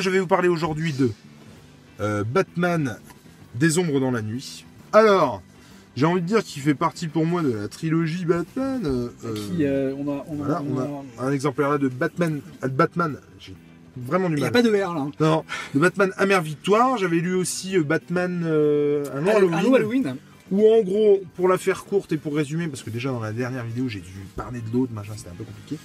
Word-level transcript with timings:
moi, 0.00 0.04
je 0.06 0.08
vais 0.08 0.20
vous 0.20 0.26
parler 0.26 0.48
aujourd'hui 0.48 0.94
de 0.94 1.10
euh, 2.00 2.24
Batman 2.24 2.96
des 3.54 3.76
ombres 3.76 4.00
dans 4.00 4.10
la 4.10 4.22
nuit. 4.22 4.64
Alors, 4.94 5.42
j'ai 5.94 6.06
envie 6.06 6.22
de 6.22 6.26
dire 6.26 6.42
qu'il 6.42 6.62
fait 6.62 6.74
partie 6.74 7.06
pour 7.06 7.26
moi 7.26 7.42
de 7.42 7.52
la 7.52 7.68
trilogie 7.68 8.24
Batman. 8.24 8.80
euh, 8.86 9.08
Qui, 9.34 9.66
euh, 9.66 9.92
on 9.98 10.08
a, 10.08 10.24
on 10.26 10.32
a- 10.42 10.44
voilà, 10.46 10.62
on 10.66 10.74
on 10.74 11.20
a- 11.20 11.22
a 11.22 11.26
un 11.28 11.32
exemplaire 11.32 11.68
là 11.68 11.76
de 11.76 11.88
Batman. 11.88 12.40
euh, 12.64 12.68
Batman, 12.68 13.18
j'ai 13.38 13.54
vraiment 13.94 14.30
du 14.30 14.36
Il 14.36 14.40
n'y 14.40 14.46
a 14.46 14.50
pas 14.50 14.62
de 14.62 14.70
R 14.70 14.94
là. 14.94 15.00
hein. 15.02 15.10
Non, 15.20 15.44
de 15.74 15.78
Batman 15.80 16.10
Amère 16.16 16.40
Victoire. 16.40 16.96
J'avais 16.96 17.18
lu 17.18 17.34
aussi 17.34 17.76
euh, 17.76 17.82
Batman 17.82 18.42
un 18.42 19.26
Halloween. 19.26 19.52
Halloween. 19.52 19.74
Halloween. 19.76 20.16
Où 20.50 20.66
en 20.66 20.80
gros, 20.80 21.20
pour 21.36 21.46
la 21.46 21.58
faire 21.58 21.84
courte 21.84 22.10
et 22.12 22.16
pour 22.16 22.34
résumer, 22.34 22.68
parce 22.68 22.82
que 22.82 22.88
déjà 22.88 23.10
dans 23.10 23.20
la 23.20 23.32
dernière 23.32 23.64
vidéo 23.64 23.86
j'ai 23.88 24.00
dû 24.00 24.08
parler 24.34 24.60
de 24.62 24.72
l'autre, 24.72 24.92
machin, 24.94 25.12
c'était 25.14 25.28
un 25.28 25.34
peu 25.34 25.44
compliqué. 25.44 25.76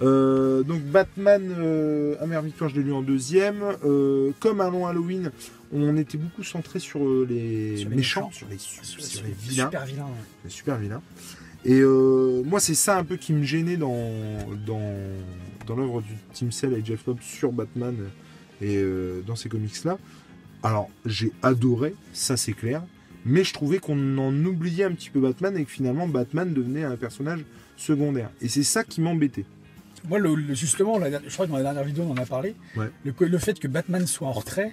Euh, 0.00 0.62
donc 0.62 0.82
Batman 0.82 1.42
euh, 1.58 2.14
Amère 2.20 2.42
Victoire, 2.42 2.70
je 2.70 2.76
l'ai 2.76 2.82
lu 2.82 2.92
en 2.92 3.02
deuxième. 3.02 3.62
Euh, 3.84 4.30
comme 4.40 4.60
un 4.60 4.70
long 4.70 4.86
Halloween, 4.86 5.30
on 5.72 5.96
était 5.96 6.18
beaucoup 6.18 6.42
centré 6.42 6.78
sur 6.78 7.04
euh, 7.06 7.26
les, 7.28 7.76
Sur 7.76 7.90
les 7.90 7.96
méchants, 7.96 8.20
méchants. 8.28 8.32
sur 8.32 8.48
les, 8.48 8.58
su- 8.58 8.84
Sur- 8.84 9.00
sur 9.00 9.04
sur 9.04 9.22
les 9.22 9.28
les 9.28 9.34
vilains, 9.34 9.64
Super 9.66 9.84
vilain. 9.86 10.04
ouais. 10.04 10.10
les 10.44 10.50
super 10.50 10.76
vilains. 10.78 11.02
Et 11.64 11.80
euh, 11.80 12.42
moi, 12.44 12.58
c'est 12.58 12.74
ça 12.74 12.98
un 12.98 13.04
peu 13.04 13.16
qui 13.16 13.32
me 13.32 13.44
gênait 13.44 13.76
dans, 13.76 13.96
dans, 14.66 14.94
dans 15.66 15.76
l'œuvre 15.76 16.00
du 16.02 16.14
Tim 16.34 16.50
Cell 16.50 16.72
et 16.72 16.84
Jeff 16.84 17.06
Loeb 17.06 17.18
sur 17.20 17.52
Batman 17.52 17.94
et 18.60 18.82
dans 19.26 19.36
ces 19.36 19.48
comics-là. 19.48 19.98
Alors, 20.64 20.88
j'ai 21.06 21.32
adoré, 21.42 21.94
ça 22.12 22.36
c'est 22.36 22.52
clair, 22.52 22.82
mais 23.24 23.44
je 23.44 23.52
trouvais 23.52 23.78
qu'on 23.78 24.18
en 24.18 24.34
oubliait 24.44 24.84
un 24.84 24.92
petit 24.92 25.10
peu 25.10 25.20
Batman 25.20 25.56
et 25.56 25.64
que 25.64 25.70
finalement 25.70 26.08
Batman 26.08 26.52
devenait 26.52 26.82
un 26.84 26.96
personnage 26.96 27.44
secondaire. 27.76 28.30
Et 28.40 28.48
c'est 28.48 28.62
ça 28.64 28.82
qui 28.84 29.00
m'embêtait. 29.00 29.44
Moi, 30.08 30.18
le- 30.18 30.34
le- 30.34 30.54
justement, 30.54 30.98
la- 30.98 31.10
je 31.26 31.32
crois 31.32 31.46
que 31.46 31.50
dans 31.50 31.56
la 31.58 31.62
dernière 31.62 31.84
vidéo, 31.84 32.04
on 32.08 32.12
en 32.12 32.16
a 32.16 32.26
parlé. 32.26 32.54
Ouais. 32.76 32.90
Le, 33.04 33.14
le 33.26 33.38
fait 33.38 33.58
que 33.58 33.68
Batman 33.68 34.06
soit 34.06 34.26
en 34.28 34.32
retrait, 34.32 34.72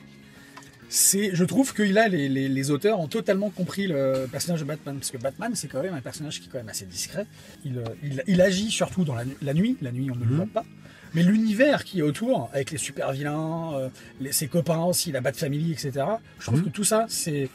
c'est, 0.92 1.30
je 1.36 1.44
trouve 1.44 1.74
que 1.74 1.84
là, 1.84 2.08
les, 2.08 2.28
les- 2.30 2.50
les 2.50 2.72
auteurs 2.72 3.00
ont 3.00 3.08
totalement 3.08 3.50
compris 3.52 3.86
le 3.88 4.28
personnage 4.32 4.62
de 4.62 4.66
Batman. 4.66 4.96
Parce 4.98 5.12
que 5.12 5.18
Batman, 5.18 5.52
c'est 5.54 5.68
quand 5.68 5.84
même 5.84 5.94
un 5.94 6.02
personnage 6.02 6.40
qui 6.42 6.48
est 6.48 6.52
quand 6.52 6.58
même 6.58 6.70
assez 6.70 6.86
discret. 6.86 7.28
Il, 7.64 7.78
euh, 7.78 7.84
il, 8.04 8.24
il 8.28 8.42
agit 8.42 8.72
surtout 8.72 9.04
dans 9.04 9.14
la, 9.16 9.26
nu- 9.26 9.38
la 9.42 9.54
nuit. 9.54 9.78
La 9.82 9.92
nuit, 9.92 10.10
on 10.12 10.16
ne 10.16 10.22
le 10.24 10.30
Mhm. 10.32 10.36
voit 10.38 10.48
pas. 10.52 10.66
Mais 11.14 11.24
l'univers 11.24 11.84
qui 11.84 12.00
est 12.00 12.04
autour, 12.04 12.50
avec 12.54 12.72
les 12.72 12.78
super 12.78 13.12
vilains, 13.12 13.74
euh, 13.76 13.90
les- 14.20 14.32
ses 14.32 14.48
copains 14.48 14.80
aussi, 14.84 15.12
la 15.12 15.22
Bat 15.22 15.34
Family, 15.34 15.72
etc. 15.72 15.92
Je 16.40 16.46
trouve 16.46 16.60
Mhm. 16.60 16.66
que 16.66 16.70
tout 16.70 16.84
ça, 16.84 17.06
c'est, 17.08 17.50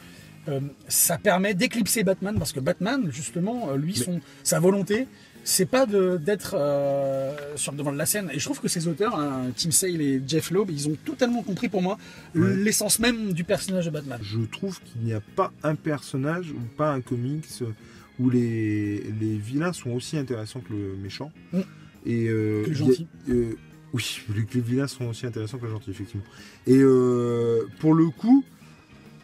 euh, 0.47 0.59
ça 0.87 1.17
permet 1.17 1.53
d'éclipser 1.53 2.03
Batman 2.05 2.35
parce 2.37 2.53
que 2.53 2.59
Batman, 2.61 3.09
justement, 3.11 3.69
euh, 3.71 3.75
lui, 3.77 4.01
Mais- 4.07 4.19
sa 4.43 4.59
volonté, 4.59 5.07
c'est 5.47 5.67
pas 5.67 5.85
de- 5.85 6.17
d'être 6.17 6.55
euh, 6.57 7.33
sur 7.55 7.71
le 7.71 7.77
devant 7.77 7.93
de 7.93 7.97
la 7.97 8.05
scène. 8.07 8.29
Et 8.33 8.39
je 8.39 8.43
trouve 8.45 8.59
que 8.59 8.67
ces 8.67 8.87
auteurs, 8.87 9.17
hein, 9.19 9.51
Tim 9.55 9.69
Sale 9.71 10.01
et 10.01 10.21
Jeff 10.27 10.49
Loeb, 10.51 10.69
ils 10.71 10.89
ont 10.89 10.97
totalement 11.05 11.43
compris 11.43 11.69
pour 11.69 11.81
moi 11.83 11.97
Ouais. 12.33 12.55
l'essence 12.57 12.99
même 12.99 13.31
du 13.31 13.43
personnage 13.43 13.85
de 13.85 13.91
Batman. 13.91 14.19
Je 14.23 14.39
trouve 14.39 14.79
qu'il 14.81 15.01
n'y 15.01 15.13
a 15.13 15.21
pas 15.35 15.53
un 15.63 15.75
personnage 15.75 16.51
ou 16.51 16.59
pas 16.75 16.91
un 16.91 16.99
comics 17.01 17.45
où 18.19 18.29
les, 18.29 19.03
les 19.21 19.37
vilains 19.37 19.71
sont 19.73 19.91
aussi 19.91 20.17
intéressants 20.17 20.61
que 20.61 20.73
le 20.73 20.95
méchant. 21.01 21.31
Mm. 21.53 21.59
Et 22.07 22.27
euh, 22.27 22.63
Que 22.63 22.69
le 22.69 22.75
a- 22.75 22.77
gentil. 22.79 23.07
euh, 23.29 23.53
oui, 23.93 24.21
les 24.53 24.61
vilains 24.61 24.87
sont 24.87 25.05
aussi 25.05 25.25
intéressants 25.27 25.57
que 25.59 25.65
le 25.65 25.71
gentil, 25.71 25.91
effectivement. 25.91 26.25
Et 26.65 26.79
pour 27.79 27.93
le 27.93 28.07
coup, 28.09 28.43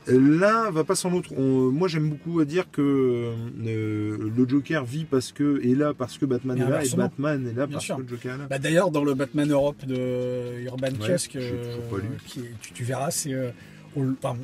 l'un 0.07 0.71
va 0.71 0.83
pas 0.83 0.95
sans 0.95 1.09
l'autre. 1.09 1.29
On- 1.37 1.71
Moi, 1.71 1.87
j'aime 1.87 2.09
beaucoup 2.09 2.39
à 2.39 2.45
dire 2.45 2.69
que 2.71 2.81
euh, 2.81 4.17
le 4.35 4.47
Joker 4.49 4.83
vit 4.85 5.05
parce 5.05 5.31
que 5.31 5.61
est 5.63 5.75
là 5.75 5.93
parce 5.93 6.17
que 6.17 6.25
Batman 6.25 6.57
est 6.57 6.69
là 6.69 6.83
et. 6.83 6.95
Batman 6.95 7.47
est 7.47 7.53
là 7.53 7.65
Bien 7.67 7.73
parce 7.75 7.85
sûr. 7.85 7.97
que 7.97 8.01
le 8.01 8.07
Joker 8.07 8.35
est 8.35 8.37
là. 8.39 8.47
Bah, 8.49 8.59
D'ailleurs, 8.59 8.91
dans 8.91 9.03
le 9.03 9.13
Batman 9.13 9.49
Europe 9.51 9.85
de 9.85 10.63
Urban 10.65 10.87
Ouais, 11.01 11.11
euh, 11.35 11.99
qui 12.25 12.41
tu, 12.61 12.73
tu 12.73 12.83
verras, 12.83 13.11
c'est. 13.11 13.33
euh, 13.33 13.51
je 13.95 14.01
t'en 14.19 14.35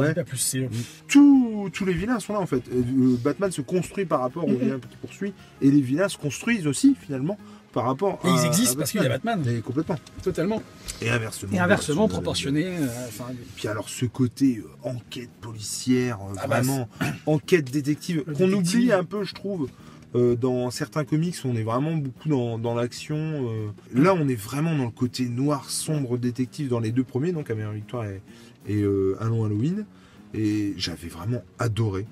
Ouais. 0.00 0.08
dis 0.08 0.14
pas 0.14 0.24
plus. 0.24 0.38
C'est 0.38 0.60
euh, 0.60 0.68
Tous, 1.08 1.68
tous 1.72 1.84
les 1.84 1.92
vilains 1.92 2.18
sont 2.18 2.32
là 2.32 2.40
en 2.40 2.46
fait. 2.46 2.62
Euh, 2.72 3.16
Batman 3.22 3.50
se 3.52 3.60
construit 3.60 4.06
par 4.06 4.20
rapport 4.20 4.44
aux 4.44 4.50
Mhm. 4.52 4.56
vilains 4.58 4.78
qu'il 4.78 4.98
poursuit 4.98 5.34
et 5.60 5.70
les 5.70 5.80
vilains 5.82 6.08
se 6.08 6.16
construisent 6.16 6.66
aussi 6.66 6.96
finalement 6.98 7.38
par 7.74 7.84
rapport 7.84 8.20
Et 8.24 8.28
à. 8.28 8.30
ils 8.40 8.46
existent 8.46 8.74
à 8.74 8.78
parce 8.78 8.92
qu'il 8.92 9.02
y 9.02 9.06
a 9.06 9.08
Batman. 9.08 9.44
Et 9.48 9.60
complètement. 9.60 9.96
totalement. 10.22 10.62
Et 11.02 11.10
inversement. 11.10 11.52
Et 11.52 11.58
inversement, 11.58 12.08
proportionné. 12.08 12.64
euh, 12.66 12.86
enfin, 13.08 13.26
Puis 13.56 13.68
alors 13.68 13.88
ce 13.88 14.06
côté 14.06 14.58
euh, 14.64 14.88
enquête 14.88 15.28
policière, 15.40 16.18
euh, 16.22 16.34
Ah 16.38 16.46
bah, 16.46 16.60
vraiment 16.60 16.88
enquête 17.26 17.70
détective, 17.70 18.24
qu'on 18.38 18.50
oublie 18.52 18.92
un 18.92 19.04
peu, 19.04 19.24
je 19.24 19.34
trouve. 19.34 19.68
dans 20.14 20.70
certains 20.70 21.04
comics, 21.04 21.36
on 21.44 21.56
est 21.56 21.64
vraiment 21.64 21.96
beaucoup 21.96 22.28
dans, 22.28 22.56
dans 22.58 22.74
l'action. 22.74 23.44
Là, 23.92 24.14
on 24.14 24.28
est 24.28 24.36
vraiment 24.36 24.76
dans 24.76 24.84
le 24.84 24.90
côté 24.90 25.28
noir, 25.28 25.68
sombre, 25.68 26.16
détective 26.16 26.68
dans 26.68 26.78
les 26.78 26.92
deux 26.92 27.02
premiers, 27.02 27.32
donc 27.32 27.50
Amère 27.50 27.72
Victoire 27.72 28.04
et, 28.04 28.22
et 28.68 28.82
long 28.82 29.44
Halloween. 29.44 29.84
Et 30.32 30.74
j'avais 30.76 31.08
vraiment 31.08 31.42
adoré. 31.58 32.06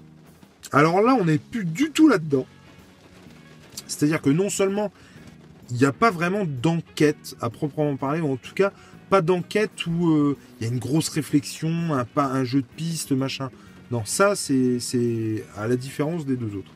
Alors 0.73 1.01
là, 1.01 1.17
on 1.21 1.25
n'est 1.27 1.39
plus 1.39 1.65
du 1.65 1.91
tout 1.93 2.09
là-dedans. 2.09 2.47
C'est-à-dire 3.87 4.21
que 4.23 4.31
non 4.31 4.49
seulement 4.51 4.91
il 5.71 5.77
n'y 5.77 5.85
a 5.85 5.93
pas 5.93 6.11
vraiment 6.11 6.45
d'enquête 6.45 7.37
à 7.41 7.51
proprement 7.51 7.97
parler, 7.97 8.21
ou 8.21 8.33
en 8.33 8.37
tout 8.37 8.55
cas 8.55 8.73
pas 9.11 9.21
d'enquête 9.21 9.87
où 9.87 10.11
euh, 10.11 10.37
il 10.59 10.67
y 10.67 10.71
a 10.71 10.73
une 10.73 10.79
grosse 10.79 11.11
réflexion, 11.11 11.93
un, 11.93 12.05
pas 12.05 12.25
un 12.27 12.45
jeu 12.45 12.63
de 12.63 12.67
piste, 12.77 13.13
machin. 13.13 13.51
Non, 13.91 14.05
ça 14.07 14.35
c'est 14.35 15.45
à 15.57 15.69
la 15.69 15.77
différence 15.77 16.25
des 16.25 16.37
deux 16.37 16.57
autres. 16.57 16.73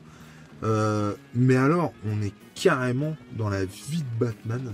Euh, 0.63 1.15
mais 1.35 1.57
alors, 1.57 1.93
on 2.07 2.23
est 2.23 2.35
carrément 2.55 3.17
dans 3.37 3.49
la 3.49 3.65
vie 3.65 4.03
de 4.03 4.25
Batman. 4.25 4.73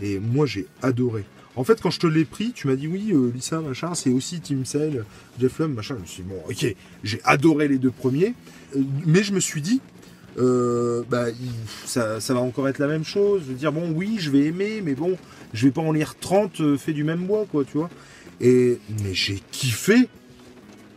Et 0.00 0.18
moi, 0.18 0.46
j'ai 0.46 0.66
adoré. 0.82 1.24
En 1.56 1.64
fait, 1.64 1.80
quand 1.82 1.90
je 1.90 1.98
te 1.98 2.06
l'ai 2.06 2.24
pris, 2.24 2.52
tu 2.52 2.68
m'as 2.68 2.76
dit 2.76 2.86
oui, 2.86 3.10
euh, 3.12 3.30
Lisa, 3.34 3.60
machin, 3.60 3.94
c'est 3.94 4.10
aussi 4.10 4.40
Tim 4.40 4.64
Sale, 4.64 5.04
Jeff 5.38 5.58
Lum, 5.58 5.74
machin. 5.74 5.96
Je 5.96 6.00
me 6.00 6.06
suis 6.06 6.22
dit, 6.22 6.28
bon, 6.30 6.42
ok, 6.48 6.76
j'ai 7.04 7.20
adoré 7.24 7.68
les 7.68 7.78
deux 7.78 7.90
premiers. 7.90 8.34
Mais 9.04 9.22
je 9.22 9.34
me 9.34 9.40
suis 9.40 9.60
dit, 9.60 9.80
euh, 10.40 11.02
bah, 11.10 11.26
ça, 11.84 12.20
ça 12.20 12.34
va 12.34 12.40
encore 12.40 12.68
être 12.68 12.78
la 12.78 12.86
même 12.88 13.04
chose. 13.04 13.42
Je 13.46 13.52
veux 13.52 13.58
dire, 13.58 13.72
bon, 13.72 13.92
oui, 13.94 14.16
je 14.18 14.30
vais 14.30 14.44
aimer, 14.46 14.80
mais 14.82 14.94
bon, 14.94 15.16
je 15.52 15.66
vais 15.66 15.72
pas 15.72 15.82
en 15.82 15.92
lire 15.92 16.14
30 16.18 16.60
euh, 16.60 16.76
fait 16.76 16.92
du 16.92 17.04
même 17.04 17.26
bois, 17.26 17.46
quoi, 17.50 17.64
tu 17.64 17.76
vois. 17.78 17.90
Et, 18.40 18.78
mais 19.02 19.12
j'ai 19.14 19.40
kiffé. 19.52 20.08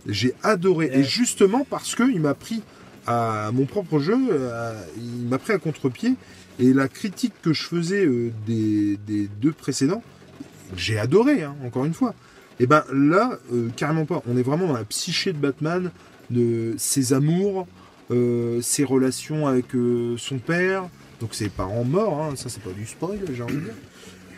J'ai 0.07 0.33
adoré. 0.43 0.89
Et 0.93 1.03
justement 1.03 1.65
parce 1.69 1.95
que 1.95 2.03
il 2.03 2.19
m'a 2.19 2.33
pris 2.33 2.61
à 3.07 3.51
mon 3.53 3.65
propre 3.65 3.99
jeu, 3.99 4.15
à- 4.51 4.73
il 4.97 5.27
m'a 5.27 5.37
pris 5.37 5.53
à 5.53 5.57
contre-pied. 5.59 6.15
Et 6.59 6.73
la 6.73 6.87
critique 6.87 7.33
que 7.41 7.51
je 7.53 7.63
faisais 7.63 8.05
euh, 8.05 8.31
des, 8.45 8.97
des 9.07 9.27
deux 9.41 9.51
précédents, 9.53 10.03
j'ai 10.75 10.99
adoré, 10.99 11.43
hein, 11.43 11.55
encore 11.65 11.85
une 11.85 11.93
fois. 11.93 12.13
Et 12.59 12.67
ben 12.67 12.83
là, 12.93 13.39
euh, 13.51 13.69
carrément 13.75 14.05
pas. 14.05 14.21
On 14.27 14.37
est 14.37 14.43
vraiment 14.43 14.67
dans 14.67 14.73
la 14.73 14.83
psyché 14.85 15.33
de 15.33 15.37
Batman, 15.37 15.89
de 16.29 16.75
ses 16.77 17.13
amours, 17.13 17.61
euh, 17.61 17.65
ses 18.61 18.83
relations 18.83 19.47
avec 19.47 19.75
euh, 19.75 20.15
son 20.17 20.39
père, 20.39 20.89
donc 21.19 21.33
ses 21.33 21.49
parents 21.49 21.83
morts, 21.83 22.21
hein, 22.21 22.35
ça 22.35 22.49
c'est 22.49 22.61
pas 22.61 22.71
du 22.71 22.85
spoil, 22.85 23.19
j'ai 23.33 23.43
envie 23.43 23.55
de 23.55 23.59
dire. 23.61 23.73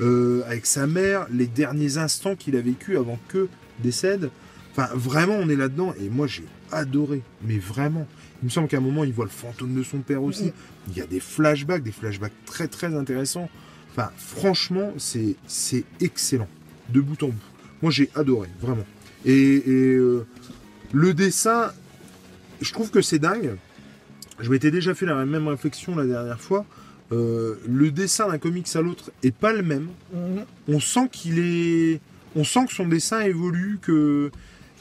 Euh, 0.01 0.43
avec 0.47 0.65
sa 0.65 0.87
mère, 0.87 1.25
les 1.31 1.47
derniers 1.47 1.97
instants 1.97 2.35
qu'il 2.35 2.55
a 2.55 2.61
vécu 2.61 2.97
avant 2.97 3.17
que 3.27 3.47
décède. 3.79 4.29
Enfin, 4.71 4.89
vraiment, 4.93 5.35
on 5.35 5.47
est 5.47 5.55
là-dedans. 5.55 5.93
Et 6.01 6.09
moi, 6.09 6.27
j'ai 6.27 6.43
adoré. 6.71 7.21
Mais 7.43 7.57
vraiment. 7.57 8.07
Il 8.41 8.45
me 8.45 8.49
semble 8.49 8.67
qu'à 8.67 8.77
un 8.77 8.81
moment, 8.81 9.05
il 9.05 9.13
voit 9.13 9.25
le 9.25 9.31
fantôme 9.31 9.73
de 9.73 9.83
son 9.83 9.99
père 9.99 10.21
aussi. 10.21 10.51
Il 10.89 10.97
y 10.97 11.01
a 11.01 11.05
des 11.05 11.21
flashbacks, 11.21 11.83
des 11.83 11.93
flashbacks 11.93 12.33
très 12.45 12.67
très 12.67 12.93
intéressants. 12.93 13.49
Enfin, 13.91 14.11
franchement, 14.17 14.91
c'est 14.97 15.35
c'est 15.47 15.85
excellent. 16.01 16.49
De 16.89 16.99
bout 16.99 17.23
en 17.23 17.27
bout. 17.27 17.35
Moi, 17.81 17.91
j'ai 17.91 18.09
adoré, 18.15 18.49
vraiment. 18.59 18.85
Et, 19.23 19.55
et, 19.55 19.95
euh, 19.95 20.25
le 20.91 21.13
dessin, 21.13 21.71
je 22.61 22.71
trouve 22.73 22.91
que 22.91 23.01
c'est 23.01 23.19
dingue. 23.19 23.55
Je 24.39 24.49
m'étais 24.49 24.71
déjà 24.71 24.93
fait 24.93 25.05
la 25.05 25.25
même 25.25 25.47
réflexion 25.47 25.95
la 25.95 26.05
dernière 26.05 26.39
fois. 26.41 26.65
Euh, 27.11 27.55
le 27.67 27.91
dessin 27.91 28.27
d'un 28.27 28.37
comics 28.37 28.67
à 28.75 28.81
l'autre 28.81 29.11
est 29.23 29.33
pas 29.35 29.53
le 29.53 29.61
même. 29.61 29.89
On 30.67 30.79
sent 30.79 31.07
qu'il 31.11 31.39
est, 31.39 31.99
on 32.35 32.43
sent 32.43 32.65
que 32.67 32.73
son 32.73 32.87
dessin 32.87 33.21
évolue, 33.21 33.77
que 33.81 34.31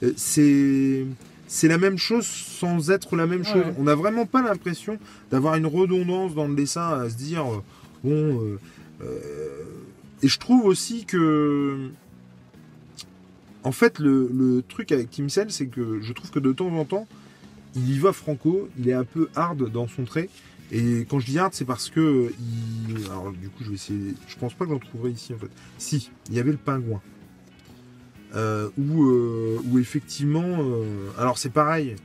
euh, 0.02 0.12
c'est 0.16 1.04
c'est 1.46 1.68
la 1.68 1.78
même 1.78 1.98
chose 1.98 2.26
sans 2.26 2.90
être 2.90 3.14
la 3.14 3.26
même 3.26 3.44
chose. 3.44 3.56
ouais. 3.56 3.74
On 3.78 3.84
n'a 3.84 3.94
vraiment 3.94 4.26
pas 4.26 4.42
l'impression 4.42 4.98
d'avoir 5.30 5.54
une 5.54 5.66
redondance 5.66 6.34
dans 6.34 6.48
le 6.48 6.54
dessin 6.56 6.88
à 7.00 7.08
se 7.10 7.14
dire 7.16 7.44
euh, 7.44 7.62
bon. 8.02 8.40
euh, 8.42 8.58
euh, 9.02 9.48
et 10.22 10.28
je 10.28 10.38
trouve 10.38 10.64
aussi 10.64 11.04
que 11.04 11.90
en 13.62 13.72
fait, 13.72 13.98
le, 13.98 14.30
le 14.32 14.62
truc 14.68 14.92
avec 14.92 15.10
Tim 15.10 15.28
Cell, 15.28 15.50
c'est 15.50 15.66
que 15.66 16.00
je 16.02 16.12
trouve 16.12 16.30
que 16.30 16.38
de 16.38 16.52
temps 16.52 16.68
en 16.76 16.84
temps, 16.84 17.06
il 17.74 17.90
y 17.94 17.98
va 17.98 18.12
franco, 18.12 18.68
il 18.78 18.88
est 18.88 18.92
un 18.92 19.04
peu 19.04 19.28
hard 19.34 19.70
dans 19.70 19.88
son 19.88 20.04
trait. 20.04 20.28
Et 20.72 21.06
quand 21.08 21.20
je 21.20 21.26
dis 21.26 21.38
hard, 21.38 21.52
c'est 21.54 21.64
parce 21.64 21.90
que. 21.90 22.32
Il... 22.88 23.04
Alors, 23.06 23.32
du 23.32 23.48
coup, 23.48 23.62
je 23.62 23.68
vais 23.68 23.74
essayer. 23.74 24.14
Je 24.26 24.36
pense 24.36 24.54
pas 24.54 24.64
que 24.64 24.70
j'en 24.72 24.78
trouverai 24.78 25.10
ici, 25.10 25.34
en 25.34 25.38
fait. 25.38 25.50
Si, 25.78 26.10
il 26.28 26.34
y 26.34 26.40
avait 26.40 26.52
le 26.52 26.56
pingouin. 26.56 27.02
Euh, 28.34 28.70
où, 28.78 29.04
euh, 29.04 29.60
effectivement. 29.78 30.42
euh, 30.60 31.10
Alors, 31.18 31.38
c'est 31.38 31.52
pareil. 31.52 31.96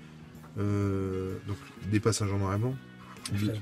Euh, 0.60 1.38
donc, 1.48 1.58
des 1.92 2.00
passages 2.00 2.32
en 2.34 2.38
noir 2.38 2.54
et 2.56 2.58
blanc. 2.58 2.76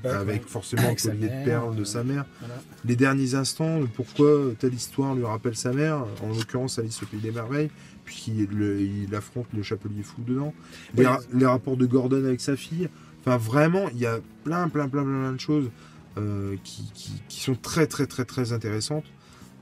Avec 0.04 0.46
forcément 0.46 0.82
Avec 0.82 1.02
le 1.04 1.10
collier 1.10 1.28
de 1.28 1.44
perles 1.44 1.76
de 1.76 1.82
euh, 1.82 1.84
sa 1.84 2.04
mère. 2.04 2.24
Voilà. 2.40 2.54
Les 2.84 2.96
derniers 2.96 3.34
instants, 3.34 3.80
pourquoi 3.94 4.52
telle 4.58 4.74
histoire 4.74 5.14
lui 5.14 5.24
rappelle 5.24 5.56
sa 5.56 5.72
mère, 5.72 6.04
en 6.22 6.28
l'occurrence 6.28 6.78
Alice 6.78 7.02
au 7.02 7.06
Pays 7.06 7.20
des 7.20 7.30
Merveilles, 7.32 7.70
puisqu'il 8.04 8.46
le- 8.50 8.80
il 8.80 9.14
affronte 9.14 9.46
le 9.54 9.62
Chapelier 9.62 10.02
Fou 10.02 10.22
dedans. 10.26 10.54
Les, 10.94 11.00
Oui. 11.00 11.06
ra- 11.06 11.20
les 11.32 11.46
rapports 11.46 11.76
de 11.76 11.86
Gordon 11.86 12.24
avec 12.24 12.40
sa 12.40 12.56
fille. 12.56 12.88
Enfin, 13.20 13.36
vraiment, 13.36 13.88
il 13.90 13.98
y 13.98 14.06
a 14.06 14.20
plein, 14.44 14.68
plein, 14.68 14.88
plein, 14.88 15.02
plein, 15.02 15.20
plein 15.20 15.32
de 15.32 15.40
choses 15.40 15.70
euh, 16.16 16.56
qui, 16.64 16.90
qui- 16.94 17.22
qui 17.28 17.40
sont 17.40 17.54
très, 17.54 17.86
très, 17.86 18.06
très, 18.06 18.24
très 18.24 18.52
intéressantes. 18.52 19.04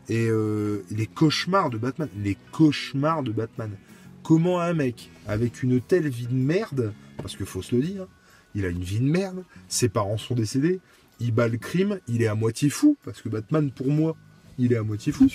Et 0.09 0.29
euh, 0.31 0.83
les 0.91 1.07
cauchemars 1.07 1.69
de 1.71 1.79
Batman. 1.79 2.09
Les 2.23 2.37
cauchemars 2.53 3.23
de 3.25 3.33
Batman. 3.33 3.71
Comment 4.23 4.61
un 4.61 4.73
mec, 4.73 5.11
avec 5.27 5.63
une 5.63 5.81
telle 5.81 6.09
vie 6.09 6.27
de 6.29 6.35
merde, 6.35 6.93
parce 7.17 7.37
qu'il 7.37 7.47
faut 7.47 7.63
se 7.63 7.75
le 7.75 7.83
dire, 7.83 8.07
il 8.57 8.65
a 8.65 8.69
une 8.69 8.83
vie 8.83 8.99
de 8.99 9.05
merde, 9.05 9.45
ses 9.69 9.89
parents 9.89 10.19
sont 10.19 10.35
décédés, 10.35 10.81
il 11.21 11.33
bat 11.33 11.47
le 11.47 11.59
crime, 11.59 12.01
il 12.09 12.23
est 12.23 12.27
à 12.27 12.35
moitié 12.35 12.69
fou, 12.71 12.97
parce 13.05 13.23
que 13.23 13.29
Batman, 13.29 13.71
pour 13.71 13.89
moi, 13.89 14.17
il 14.59 14.73
est 14.73 14.77
à 14.77 14.83
moitié 14.83 15.13
fou. 15.13 15.29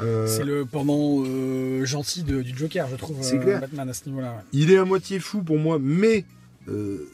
Euh, 0.00 0.26
C'est 0.28 0.44
le 0.44 0.64
pendant 0.64 1.24
euh, 1.26 1.84
gentil 1.84 2.22
de- 2.22 2.40
du 2.42 2.56
Joker, 2.56 2.86
je 2.88 2.96
trouve, 2.96 3.16
C'est 3.20 3.36
euh, 3.38 3.42
clair. 3.42 3.60
Batman 3.60 3.88
à 3.88 3.92
ce 3.92 4.08
niveau-là. 4.08 4.30
ouais. 4.32 4.42
Il 4.52 4.70
est 4.70 4.76
à 4.78 4.84
moitié 4.84 5.18
fou 5.18 5.42
pour 5.42 5.58
moi, 5.58 5.78
mais 5.80 6.24
euh, 6.68 7.08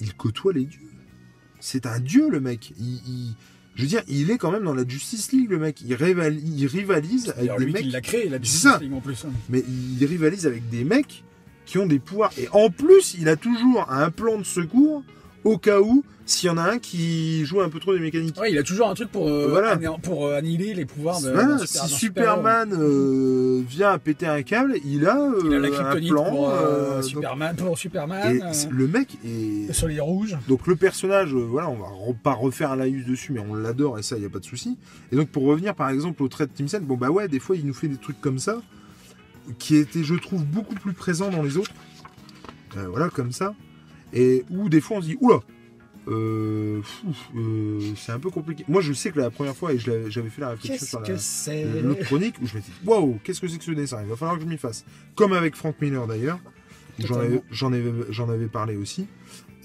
il 0.00 0.14
côtoie 0.14 0.52
les 0.54 0.64
dieux. 0.64 0.80
C'est 1.60 1.84
un 1.84 2.00
dieu, 2.00 2.30
le 2.30 2.40
mec. 2.40 2.72
Il, 2.80 2.94
il- 3.06 3.34
je 3.76 3.82
veux 3.82 3.88
dire, 3.88 4.02
il 4.08 4.30
est 4.30 4.38
quand 4.38 4.50
même 4.50 4.64
dans 4.64 4.74
la 4.74 4.86
Justice 4.88 5.32
League, 5.32 5.50
le 5.50 5.58
mec. 5.58 5.80
Il, 5.82 5.94
rival- 5.94 6.38
il 6.42 6.66
rivalise 6.66 7.26
avec 7.28 7.36
D'ailleurs, 7.40 7.58
des 7.58 7.64
lui 7.66 7.72
mecs, 7.72 7.82
qui 7.82 7.90
l'a 7.90 8.00
créé, 8.00 8.28
la 8.28 8.38
C'est 8.38 8.44
Justice 8.44 8.60
ça. 8.62 8.78
League 8.80 8.92
en 8.94 9.00
plus. 9.00 9.24
hein. 9.26 9.32
mais 9.50 9.62
il 9.98 10.04
rivalise 10.06 10.46
avec 10.46 10.68
des 10.70 10.84
mecs 10.84 11.22
qui 11.70 11.78
ont 11.78 11.86
des 11.86 12.00
pouvoirs. 12.00 12.32
Et 12.36 12.48
en 12.52 12.68
plus, 12.68 13.14
il 13.20 13.28
a 13.28 13.36
toujours 13.36 13.86
un 13.90 14.10
plan 14.10 14.36
de 14.38 14.42
secours 14.44 15.04
au 15.44 15.56
cas 15.56 15.80
où 15.80 16.02
s'il 16.26 16.48
y 16.48 16.50
en 16.50 16.58
a 16.58 16.62
un 16.62 16.78
qui 16.78 17.44
joue 17.44 17.60
un 17.60 17.68
peu 17.68 17.78
trop 17.80 17.92
des 17.94 18.00
mécaniques. 18.00 18.38
Ouais, 18.40 18.50
il 18.52 18.58
a 18.58 18.62
toujours 18.64 18.88
un 18.88 18.94
truc 18.94 19.10
pour, 19.10 19.26
euh, 19.28 19.46
Voilà. 19.50 19.76
pour 20.02 20.26
euh, 20.26 20.36
annihiler 20.36 20.74
les 20.74 20.84
pouvoirs 20.84 21.20
de. 21.20 21.30
Voilà, 21.30 21.46
d'un 21.56 21.58
super- 21.66 21.84
si. 21.86 21.94
Superman 21.94 22.72
euh, 22.78 23.62
vient 23.68 23.90
à 23.90 23.98
péter 23.98 24.26
un 24.26 24.42
câble, 24.42 24.74
il 24.84 25.06
a, 25.06 25.16
Il 25.44 25.54
a 25.54 25.58
la 25.60 25.68
un 25.90 25.96
plan. 26.00 26.24
pour, 26.30 26.48
donc- 26.50 27.04
Superman, 27.04 27.56
pour 27.56 27.78
Superman. 27.78 28.36
et 28.36 28.40
le 28.70 28.86
mec 28.88 29.16
est, 29.24 29.68
le 29.68 29.72
soleil 29.72 30.00
rouge. 30.00 30.36
Donc 30.48 30.66
le 30.66 30.74
personnage, 30.76 31.32
voilà, 31.34 31.68
on 31.68 31.76
va 31.76 31.86
re- 31.86 32.16
pas 32.16 32.32
refaire 32.32 32.72
un 32.72 32.76
laïus 32.76 33.06
dessus, 33.06 33.32
mais 33.32 33.40
on 33.40 33.54
l'adore 33.54 33.98
et 33.98 34.02
ça, 34.02 34.16
il 34.16 34.20
n'y 34.20 34.26
a 34.26 34.30
pas 34.30 34.38
de 34.40 34.44
souci. 34.44 34.76
Et 35.12 35.16
donc 35.16 35.28
pour 35.30 35.44
revenir 35.44 35.74
par 35.74 35.88
exemple 35.90 36.22
au 36.22 36.28
trait 36.28 36.46
de 36.46 36.52
Tim 36.54 36.66
Sale, 36.68 36.82
bon 36.82 36.96
bah 36.96 37.10
ouais, 37.10 37.28
des 37.28 37.38
fois 37.40 37.54
il 37.56 37.64
nous 37.66 37.74
fait 37.74 37.88
des 37.88 37.96
trucs 37.96 38.20
comme 38.20 38.38
ça, 38.38 38.60
qui 39.58 39.76
étaient, 39.76 40.04
je 40.04 40.14
trouve, 40.14 40.44
beaucoup 40.44 40.74
plus 40.74 40.92
présents 40.92 41.30
dans 41.30 41.42
les 41.42 41.56
autres. 41.56 41.72
Euh, 42.76 42.88
voilà, 42.88 43.08
comme 43.08 43.32
ça. 43.32 43.54
Et 44.12 44.44
où 44.50 44.68
des 44.68 44.80
fois 44.80 44.98
on 44.98 45.02
se 45.02 45.06
dit, 45.06 45.16
oula, 45.20 45.40
euh, 46.08 46.80
euh, 47.36 47.80
c'est 47.96 48.12
un 48.12 48.18
peu 48.18 48.30
compliqué. 48.30 48.64
Moi 48.68 48.80
je 48.80 48.92
sais 48.92 49.10
que 49.10 49.20
la 49.20 49.30
première 49.30 49.54
fois, 49.54 49.72
et 49.72 49.78
j'avais 49.78 50.30
fait 50.30 50.40
la 50.40 50.50
réflexion 50.50 50.86
sur 50.86 51.00
la, 51.00 51.82
l'autre 51.82 52.04
chronique, 52.04 52.36
où 52.42 52.46
je 52.46 52.56
m'étais 52.56 52.70
dit, 52.70 52.86
waouh, 52.88 53.18
qu'est-ce 53.22 53.40
que 53.40 53.48
c'est 53.48 53.58
que 53.58 53.64
ce 53.64 53.70
dessin? 53.72 54.02
Il 54.02 54.08
va 54.08 54.16
falloir 54.16 54.36
que 54.36 54.42
je 54.42 54.48
m'y 54.48 54.56
fasse. 54.56 54.84
Comme 55.14 55.32
avec 55.32 55.54
Frank 55.54 55.76
Miller 55.80 56.06
d'ailleurs, 56.06 56.40
j'en 56.98 57.16
avais, 57.72 57.92
j'en 58.10 58.28
avais, 58.28 58.48
parlé 58.48 58.76
aussi. 58.76 59.06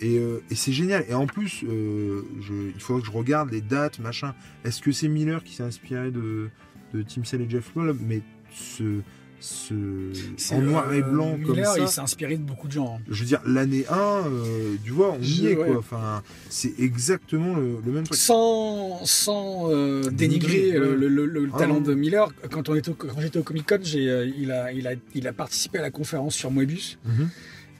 Et, 0.01 0.19
euh, 0.19 0.43
et 0.51 0.55
c'est 0.55 0.73
génial. 0.73 1.05
Et 1.07 1.13
en 1.13 1.25
plus, 1.25 1.63
je, 1.63 2.71
il 2.75 2.81
faudrait 2.81 3.01
que 3.01 3.07
je 3.07 3.13
regarde 3.13 3.51
les 3.51 3.61
dates, 3.61 3.99
machin. 3.99 4.35
Est-ce 4.65 4.81
que 4.81 4.91
c'est 4.91 5.07
Miller 5.07 5.43
qui 5.43 5.55
s'est 5.55 5.63
inspiré 5.63 6.11
de, 6.11 6.49
de 6.93 7.01
Tim 7.01 7.23
Sale 7.23 7.41
et 7.41 7.49
Jeff 7.49 7.71
Loeb 7.75 7.97
Mais 8.01 8.21
ce, 8.51 9.01
ce 9.39 10.53
en 10.53 10.61
noir 10.61 10.91
et 10.93 11.01
blanc 11.01 11.31
comme 11.43 11.55
Miller, 11.55 11.73
ça. 11.73 11.79
il 11.79 11.87
s'est 11.87 12.01
inspiré 12.01 12.37
de 12.37 12.43
beaucoup 12.43 12.67
de 12.67 12.71
gens. 12.73 12.95
hein. 12.97 13.01
Je 13.09 13.19
veux 13.21 13.25
dire, 13.25 13.41
l'année 13.45 13.85
1, 13.89 13.97
euh, 13.97 14.75
tu 14.83 14.91
vois, 14.91 15.13
on 15.19 15.21
y 15.21 15.47
est 15.47 15.55
ouais. 15.55 15.65
quoi. 15.67 15.77
Enfin, 15.77 16.23
c'est 16.49 16.73
exactement 16.79 17.55
le, 17.55 17.77
le 17.85 17.91
même 17.91 18.03
truc. 18.05 18.17
Sans, 18.17 19.05
sans 19.05 19.71
euh, 19.71 20.09
Dénigrer, 20.09 20.71
le, 20.71 21.49
Ah 21.53 21.57
talent 21.59 21.75
non. 21.75 21.81
de 21.81 21.93
Miller, 21.93 22.29
quand, 22.49 22.69
on 22.69 22.75
était 22.75 22.89
au- 22.89 22.93
quand 22.95 23.19
j'étais 23.19 23.37
au 23.39 23.43
Comic 23.43 23.67
Con, 23.67 23.79
j'ai, 23.83 24.09
euh, 24.09 24.25
il, 24.37 24.51
a, 24.51 24.71
il, 24.71 24.87
a, 24.87 24.93
il 25.13 25.27
a 25.27 25.33
participé 25.33 25.79
à 25.79 25.81
la 25.81 25.91
conférence 25.91 26.35
sur 26.35 26.49
Moebius 26.51 26.97
Mhm. 27.05 27.29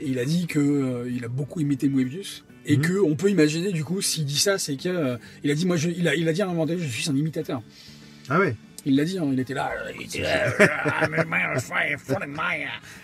et 0.01 0.07
il 0.09 0.19
a 0.19 0.25
dit 0.25 0.45
que 0.47 0.59
euh, 0.59 1.09
il 1.11 1.23
a 1.25 1.29
beaucoup 1.29 1.59
imité 1.61 1.87
Moebius 1.89 2.43
et 2.65 2.77
Mhm. 2.77 2.83
que 2.83 2.99
on 2.99 3.15
peut 3.15 3.29
imaginer 3.29 3.71
du 3.71 3.83
coup 3.83 4.01
s'il 4.01 4.25
dit 4.25 4.37
ça, 4.39 4.57
c'est 4.57 4.75
que 4.75 4.89
euh, 4.89 5.17
il 5.43 5.51
a 5.51 5.55
dit 5.55 5.65
moi 5.65 5.77
je, 5.77 5.89
il 5.89 6.07
a, 6.07 6.15
il 6.15 6.27
a 6.27 6.33
dit 6.33 6.41
à 6.41 6.45
un 6.45 6.49
moment 6.49 6.65
donné 6.65 6.79
je 6.79 6.87
suis 6.87 7.09
un 7.09 7.15
imitateur. 7.15 7.61
Ah 8.29 8.39
ouais, 8.39 8.55
Il 8.85 8.95
l'a 8.95 9.03
dit, 9.05 9.17
hein, 9.17 9.27
il 9.31 9.39
était 9.39 9.53
là, 9.55 9.71
il 9.99 10.05
était 10.05 10.21
là. 10.21 10.51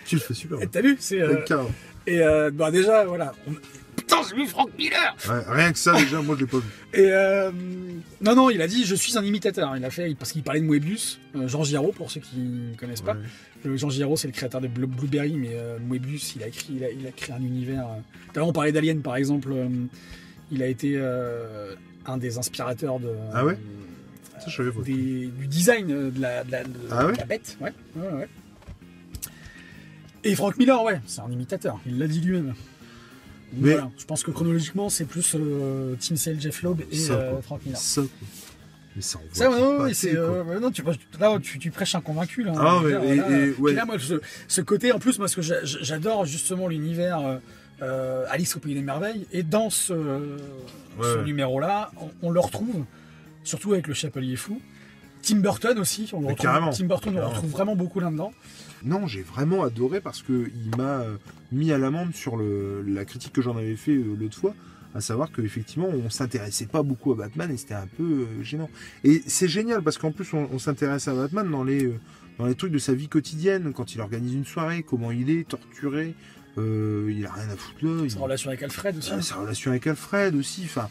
tu 0.06 0.16
le 0.16 0.20
fais 0.20 0.34
super. 0.34 0.60
Et 0.62 0.66
T'as 0.68 0.80
vu 0.80 0.96
c'est, 1.00 1.20
euh, 1.20 1.36
Carrément. 1.46 1.70
Et 2.06 2.20
euh, 2.20 2.50
bah 2.52 2.70
déjà 2.70 3.04
voilà. 3.04 3.32
on- 3.48 3.52
Putain 3.94 4.16
j'ai 4.28 4.36
vu 4.36 4.46
Frank 4.48 4.70
Miller. 4.78 5.14
Ouais, 5.28 5.34
rien 5.48 5.72
que 5.72 5.78
ça, 5.78 5.92
déjà, 5.92 6.20
moi, 6.22 6.34
je 6.36 6.44
l'ai 6.44 6.50
pas 6.50 6.58
vu. 6.58 6.64
Et 6.94 7.10
euh, 7.12 7.50
non, 8.20 8.34
non, 8.34 8.50
il 8.50 8.60
a 8.62 8.66
dit 8.66 8.84
je 8.84 8.94
suis 8.94 9.16
un 9.18 9.22
imitateur. 9.24 9.76
Il 9.76 9.84
a 9.84 9.90
fait 9.90 10.14
parce 10.18 10.32
qu'il 10.32 10.42
parlait 10.42 10.60
de 10.60 10.66
Moebius, 10.66 11.20
euh, 11.36 11.46
Jean 11.46 11.62
Giraud 11.62 11.92
pour 11.92 12.10
ceux 12.10 12.20
qui 12.20 12.38
ne 12.38 12.74
connaissent 12.76 13.02
pas. 13.02 13.12
Ouais. 13.12 13.18
Euh, 13.70 13.76
Jean 13.76 13.90
Giraud 13.90 14.16
c'est 14.16 14.26
le 14.28 14.32
créateur 14.32 14.60
de 14.60 14.66
Blue- 14.68 14.86
Blueberry, 14.86 15.34
mais 15.34 15.50
euh, 15.52 15.78
Moebius 15.80 16.34
il 16.36 16.42
a 16.42 16.48
écrit, 16.48 16.72
il 16.76 16.84
a, 16.84 16.90
il 16.90 17.06
a 17.06 17.10
créé 17.10 17.34
un 17.34 17.42
univers. 17.42 17.84
euh. 17.86 17.98
Tout 18.26 18.30
à 18.34 18.38
l'heure, 18.38 18.48
on 18.48 18.52
parlait 18.52 18.72
d'Alien 18.72 19.02
par 19.02 19.16
exemple. 19.16 19.50
euh, 19.52 19.68
il 20.50 20.62
a 20.62 20.66
été 20.66 20.94
euh, 20.96 21.74
un 22.06 22.16
des 22.16 22.38
inspirateurs 22.38 22.98
de. 22.98 23.10
Ah 23.34 23.44
ouais? 23.44 23.52
euh, 23.52 23.56
Ça, 24.44 24.62
des- 24.84 25.26
du 25.26 25.46
design 25.46 25.86
de 26.10 26.20
la, 26.20 26.42
de 26.44 26.50
la- 26.50 26.64
de 26.64 26.70
Ah 26.90 27.06
ouais 27.06 27.12
la 27.16 27.24
bête. 27.24 27.56
Ouais, 27.60 27.72
ouais, 27.96 28.08
ouais. 28.08 28.28
Et 30.24 30.34
Frank 30.34 30.56
Miller, 30.56 30.82
ouais, 30.84 31.00
c'est 31.06 31.20
un 31.20 31.30
imitateur. 31.30 31.78
Il 31.86 31.98
l'a 31.98 32.06
dit 32.06 32.20
lui-même. 32.20 32.54
Mais- 33.54 33.72
Voilà, 33.72 33.90
je 33.98 34.04
pense 34.04 34.22
que 34.22 34.30
chronologiquement, 34.30 34.88
c'est 34.88 35.04
plus 35.04 35.34
euh, 35.34 35.94
Tim 36.00 36.16
Sale, 36.16 36.40
Jeff 36.40 36.62
Loeb 36.62 36.80
et 36.90 36.96
Ça, 36.96 37.12
euh. 37.14 37.42
Frank 37.42 37.60
Miller. 37.64 37.78
Ça. 37.78 38.02
Mais 38.96 39.02
ça, 39.02 39.18
on 39.18 39.34
Ça, 39.34 39.48
passait, 39.78 39.94
c'est. 39.94 40.16
euh, 40.16 40.60
non, 40.60 40.70
tu, 40.70 40.82
là, 41.18 41.38
tu, 41.42 41.58
tu 41.58 41.70
prêches 41.70 41.94
un 41.94 42.00
convaincu, 42.00 42.44
là. 42.44 42.52
Ah, 42.56 42.78
Je 42.82 42.86
veux 42.88 42.98
mais- 42.98 43.00
dire, 43.00 43.12
et- 43.12 43.16
là, 43.30 43.46
et- 43.46 43.50
puis 43.52 43.62
ouais. 43.62 43.72
là, 43.74 43.84
moi, 43.84 43.96
ce, 43.98 44.20
ce 44.48 44.60
côté, 44.60 44.92
en 44.92 44.98
plus, 44.98 45.18
moi, 45.18 45.28
ce 45.28 45.36
que 45.36 45.42
j'a- 45.42 45.64
j'adore 45.64 46.24
justement 46.24 46.68
l'univers 46.68 47.40
euh, 47.82 48.24
Alice 48.30 48.54
au 48.56 48.60
Pays 48.60 48.74
des 48.74 48.80
Merveilles, 48.82 49.26
et 49.32 49.42
dans 49.42 49.68
ce, 49.70 49.92
ce 51.00 51.16
Ouais. 51.18 51.24
numéro-là, 51.24 51.90
on, 52.00 52.10
on 52.28 52.30
le 52.30 52.38
retrouve, 52.38 52.84
surtout 53.44 53.72
avec 53.72 53.86
le 53.86 53.94
Chapelier 53.94 54.36
Fou. 54.36 54.60
Tim 55.22 55.36
Burton 55.36 55.78
aussi, 55.78 56.10
on 56.12 56.20
le 56.20 56.26
retrouve, 56.28 56.42
carrément. 56.42 56.70
Tim 56.70 56.86
Burton, 56.86 57.16
on 57.16 57.28
retrouve 57.28 57.50
vraiment 57.50 57.76
beaucoup 57.76 58.00
là-dedans. 58.00 58.32
Non, 58.84 59.06
j'ai 59.06 59.22
vraiment 59.22 59.62
adoré 59.62 60.00
parce 60.00 60.20
que 60.22 60.50
il 60.52 60.76
m'a 60.76 61.02
euh, 61.02 61.16
mis 61.52 61.70
à 61.70 61.78
l'amende 61.78 62.12
sur 62.14 62.36
le, 62.36 62.82
la 62.82 63.04
critique 63.04 63.32
que 63.32 63.40
j'en 63.40 63.56
avais 63.56 63.76
fait 63.76 63.92
euh, 63.92 64.16
l'autre 64.18 64.36
fois, 64.36 64.52
à 64.96 65.00
savoir 65.00 65.30
qu'effectivement 65.30 65.86
on 65.88 66.10
s'intéressait 66.10 66.66
pas 66.66 66.82
beaucoup 66.82 67.12
à 67.12 67.14
Batman 67.14 67.48
et 67.52 67.56
c'était 67.56 67.74
un 67.74 67.86
peu 67.86 68.26
euh, 68.40 68.42
gênant. 68.42 68.68
Et 69.04 69.22
c'est 69.28 69.46
génial 69.46 69.82
parce 69.82 69.96
qu'en 69.98 70.10
plus 70.10 70.34
on, 70.34 70.48
on 70.52 70.58
s'intéresse 70.58 71.06
à 71.06 71.14
Batman 71.14 71.48
dans 71.48 71.62
les 71.62 71.92
dans 72.40 72.46
les 72.46 72.56
trucs 72.56 72.72
de 72.72 72.78
sa 72.78 72.92
vie 72.94 73.06
quotidienne, 73.08 73.72
quand 73.72 73.94
il 73.94 74.00
organise 74.00 74.34
une 74.34 74.44
soirée, 74.46 74.82
comment 74.82 75.12
il 75.12 75.30
est 75.30 75.46
torturé, 75.46 76.14
euh, 76.58 77.12
il 77.16 77.24
a 77.24 77.30
rien 77.32 77.48
à 77.50 77.56
foutre 77.56 77.84
là. 77.84 78.08
Sa 78.08 78.16
il- 78.16 78.22
relation 78.22 78.48
avec 78.50 78.62
Alfred 78.64 78.96
aussi. 78.96 79.12
Ouais, 79.12 79.22
sa 79.22 79.36
relation 79.36 79.70
avec 79.70 79.86
Alfred 79.86 80.34
aussi, 80.34 80.62
enfin, 80.64 80.88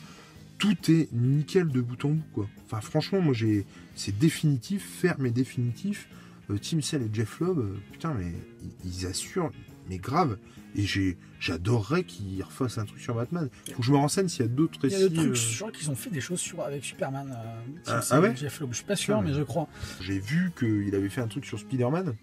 tout 0.62 0.92
est 0.92 1.12
nickel 1.12 1.68
de 1.70 1.82
bout 1.82 2.06
en 2.06 2.10
bout, 2.10 2.24
quoi. 2.34 2.48
Enfin, 2.66 2.82
franchement, 2.82 3.20
moi, 3.20 3.34
j'ai, 3.34 3.66
c'est 3.96 4.18
définitif, 4.18 4.84
ferme 5.02 5.26
et 5.26 5.32
définitif. 5.32 6.08
Euh, 6.50 6.58
Tim 6.62 6.82
Sale 6.82 7.02
et 7.04 7.10
Jeff 7.12 7.40
Loeb, 7.40 7.58
euh, 7.60 7.76
putain, 7.92 8.14
mais 8.14 8.32
ils, 8.86 9.06
assurent, 9.08 9.52
mais 9.90 9.98
grave. 9.98 10.38
Et 10.76 10.84
j'ai, 10.84 11.18
j'adorerais 11.40 12.04
qu'ils 12.04 12.42
refassent 12.44 12.78
un 12.78 12.86
truc 12.86 13.00
sur 13.02 13.16
Batman. 13.16 13.50
Faut 13.74 13.80
que 13.80 13.84
je 13.84 13.92
me 13.92 13.98
renseigne 13.98 14.28
s'il 14.30 14.42
y 14.46 14.46
a 14.46 14.48
d'autres 14.52 14.80
Il 14.84 14.92
y 14.92 14.94
récits. 14.96 15.06
a 15.06 15.10
des 15.10 15.16
trucs, 15.16 15.30
euh, 15.32 15.34
je 15.36 15.60
crois 15.60 15.72
qu'ils 15.72 15.90
ont 15.92 15.96
fait 15.96 16.10
des 16.12 16.22
choses 16.22 16.40
sur, 16.40 16.62
avec 16.62 16.86
Superman. 16.86 17.28
euh, 17.36 17.62
Tim 17.84 17.92
Ah, 17.96 18.02
ah 18.12 18.22
ouais 18.22 18.32
et 18.32 18.36
Jeff. 18.36 18.62
Je 18.70 18.76
suis 18.76 18.86
pas 18.86 18.96
sûr, 18.96 19.18
Ah, 19.18 19.22
mais 19.22 19.32
mais- 19.32 19.38
je 19.38 19.44
crois. 19.44 19.68
J'ai 20.00 20.20
vu 20.20 20.52
qu'il 20.58 20.94
avait 20.96 21.10
fait 21.10 21.22
un 21.22 21.28
truc 21.28 21.46
sur 21.46 21.60
Spider-Man. 21.60 22.14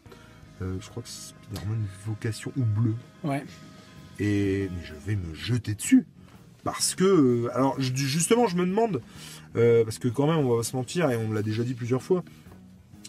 Euh, 0.63 0.77
je 0.81 0.89
crois 0.89 1.03
que 1.03 1.09
c'est 1.09 1.35
Spider-Man 1.35 1.85
Vocation 2.07 2.53
ou 2.57 2.63
Bleu. 2.65 2.95
Ouais. 3.25 3.45
Et 4.21 4.69
mais 4.75 4.85
je 4.85 4.95
vais 5.07 5.17
me 5.17 5.35
jeter 5.35 5.75
dessus. 5.75 6.07
Parce 6.73 6.95
que, 6.95 7.05
euh, 7.05 7.55
alors 7.55 7.81
justement, 7.81 8.47
je 8.47 8.57
me 8.57 8.67
demande, 8.67 9.01
euh, 9.57 9.85
parce 9.85 9.99
que 9.99 10.09
quand 10.09 10.27
même, 10.27 10.45
on 10.47 10.57
va 10.57 10.63
se 10.63 10.77
mentir, 10.77 11.11
et 11.11 11.17
on 11.17 11.33
l'a 11.33 11.43
déjà 11.43 11.63
dit 11.63 11.75
plusieurs 11.75 12.03
fois, 12.03 12.23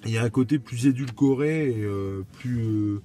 il 0.05 0.11
y 0.11 0.17
a 0.17 0.23
un 0.23 0.29
côté 0.29 0.59
plus 0.59 0.87
édulcoré 0.87 1.69
et 1.71 1.83
euh, 1.83 2.23
plus, 2.39 2.99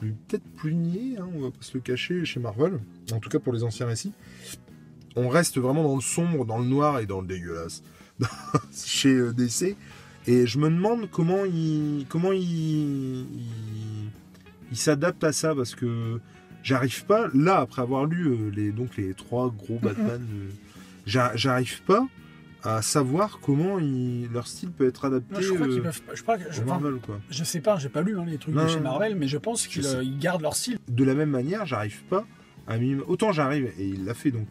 peut-être 0.00 0.44
plus 0.56 0.74
niais, 0.74 1.16
hein, 1.18 1.28
on 1.34 1.42
va 1.42 1.50
pas 1.50 1.62
se 1.62 1.74
le 1.74 1.80
cacher 1.80 2.24
chez 2.24 2.40
Marvel, 2.40 2.80
en 3.12 3.20
tout 3.20 3.28
cas 3.28 3.38
pour 3.38 3.52
les 3.52 3.62
anciens 3.62 3.86
récits. 3.86 4.12
On 5.16 5.28
reste 5.28 5.58
vraiment 5.58 5.84
dans 5.84 5.94
le 5.94 6.02
sombre, 6.02 6.44
dans 6.44 6.58
le 6.58 6.66
noir 6.66 6.98
et 6.98 7.06
dans 7.06 7.20
le 7.20 7.28
dégueulasse 7.28 7.82
chez 8.84 9.32
DC. 9.32 9.76
Et 10.26 10.46
je 10.46 10.58
me 10.58 10.68
demande 10.68 11.08
comment 11.10 11.44
il, 11.44 12.06
comment 12.08 12.32
il, 12.32 13.26
il 14.72 14.76
s'adapte 14.76 15.22
à 15.22 15.32
ça 15.32 15.54
parce 15.54 15.76
que 15.76 16.18
j'arrive 16.64 17.04
pas 17.04 17.28
là 17.34 17.58
après 17.60 17.82
avoir 17.82 18.06
lu 18.06 18.26
euh, 18.26 18.50
les 18.50 18.72
donc 18.72 18.96
les 18.96 19.14
trois 19.14 19.50
gros 19.56 19.78
Batman, 19.78 20.20
euh, 20.20 20.50
j'a- 21.06 21.36
j'arrive 21.36 21.82
pas 21.82 22.04
à 22.64 22.80
savoir 22.80 23.38
comment 23.40 23.78
leur 24.32 24.46
style 24.48 24.70
peut 24.70 24.86
être 24.88 25.04
adapté 25.04 25.32
Moi, 25.32 25.42
je 25.42 25.52
crois 25.52 25.66
euh, 25.66 25.70
qu'ils 25.74 25.82
peuvent. 25.82 26.00
Je, 26.14 26.22
crois 26.22 26.38
que- 26.38 26.50
je, 26.50 26.62
Marvel 26.62 26.94
quoi. 26.94 27.20
je 27.30 27.44
sais 27.44 27.60
pas, 27.60 27.76
j'ai 27.78 27.90
pas 27.90 28.00
lu 28.02 28.18
hein, 28.18 28.24
les 28.26 28.38
trucs 28.38 28.54
Non, 28.54 28.64
de 28.64 28.68
chez 28.68 28.76
non, 28.76 28.84
Marvel, 28.84 29.14
mais 29.16 29.28
je 29.28 29.36
pense 29.38 29.66
qu'ils 29.66 29.86
euh, 29.86 30.02
gardent 30.18 30.40
leur 30.42 30.56
style. 30.56 30.78
De 30.88 31.04
la 31.04 31.14
même 31.14 31.28
manière, 31.30 31.66
j'arrive 31.66 32.02
pas 32.04 32.24
à 32.66 32.76
autant 33.06 33.30
j'arrive 33.32 33.70
et 33.78 33.86
il 33.86 34.06
l'a 34.06 34.14
fait 34.14 34.30
donc 34.30 34.48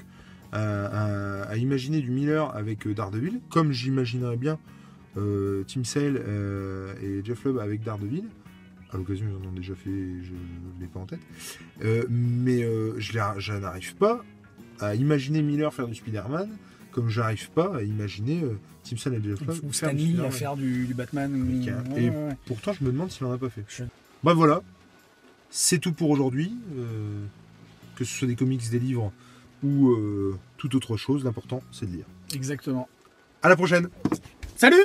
à, 0.51 0.61
à- 0.85 1.41
à 1.49 1.57
imaginer 1.57 1.99
du 2.01 2.11
Miller 2.11 2.55
avec 2.55 2.87
Daredevil, 2.87 3.41
comme 3.49 3.71
j'imaginerais 3.71 4.37
bien 4.37 4.59
euh, 5.17 5.63
Tim 5.67 5.83
Sale 5.83 6.21
et 7.01 7.25
Jeff 7.25 7.43
Lubb 7.45 7.57
avec 7.57 7.81
Daredevil. 7.83 8.25
À 8.93 8.97
l'occasion, 8.97 9.25
ils 9.29 9.45
en 9.45 9.49
ont 9.49 9.53
déjà 9.53 9.73
fait, 9.75 9.89
je 9.89 10.31
ne 10.31 10.79
l'ai 10.81 10.87
pas 10.87 10.99
en 10.99 11.05
tête. 11.05 11.19
Euh, 11.83 12.05
mais 12.09 12.63
euh, 12.63 12.93
je, 12.99 13.53
n'arrive 13.53 13.95
pas 13.95 14.23
à 14.79 14.93
imaginer 14.95 15.41
Miller 15.41 15.73
faire 15.73 15.87
du 15.87 15.95
Spider-Man, 15.95 16.49
comme 16.91 17.09
j'arrive 17.09 17.49
pas 17.51 17.77
à 17.77 17.81
imaginer 17.81 18.43
euh, 18.43 18.57
Tim 18.83 18.97
Sale 18.97 19.15
et 19.15 19.23
Jeff 19.23 19.39
Ou 19.63 19.73
Stan 19.73 19.91
Lee 19.91 20.19
à 20.19 20.29
faire 20.29 20.55
du, 20.55 20.85
du 20.85 20.93
Batman. 20.93 21.33
ou- 21.33 21.63
Et 21.67 21.71
ouais, 21.71 22.03
et- 22.05 22.09
ouais, 22.09 22.15
ouais. 22.15 22.37
Pourtant, 22.45 22.73
je 22.73 22.83
me 22.83 22.91
demande 22.91 23.09
s'il 23.11 23.25
en 23.25 23.31
a 23.31 23.37
pas 23.37 23.49
fait. 23.49 23.63
Je- 23.67 23.83
Bref, 24.23 24.35
voilà. 24.35 24.61
C'est 25.49 25.79
tout 25.79 25.93
pour 25.93 26.09
aujourd'hui. 26.11 26.53
Euh, 26.77 27.23
que 27.95 28.05
ce 28.05 28.17
soit 28.17 28.27
des 28.27 28.35
comics, 28.35 28.69
des 28.69 28.79
livres 28.79 29.11
ou 29.63 29.95
toute 30.57 30.75
autre 30.75 30.97
chose, 30.97 31.23
l'important, 31.23 31.61
c'est 31.71 31.85
de 31.85 31.95
lire. 31.95 32.05
Exactement. 32.33 32.89
À 33.41 33.49
la 33.49 33.55
prochaine 33.55 33.87
Salut 34.55 34.83